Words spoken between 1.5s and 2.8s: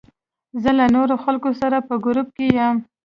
سره په ګروپ کې یم.